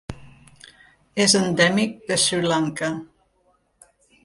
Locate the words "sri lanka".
2.23-2.91